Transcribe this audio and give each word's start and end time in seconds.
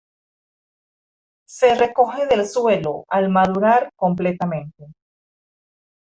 Se 1.47 1.75
recoge 1.75 2.25
del 2.25 2.47
suelo 2.47 3.05
al 3.07 3.29
madurar 3.29 3.91
completamente. 3.95 4.87